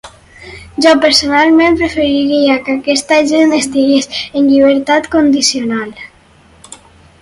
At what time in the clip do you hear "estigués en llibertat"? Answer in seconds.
3.61-5.15